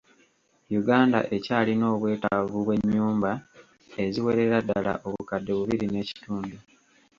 "Uganda" 0.79 1.19
ekyalina 1.35 1.85
obwetaavu 1.95 2.57
bw’ennyumba 2.65 3.31
eziwerera 4.03 4.57
ddala 4.65 4.93
obukadde 5.07 5.51
bubiri 5.57 5.85
n’ekitundu. 5.89 6.57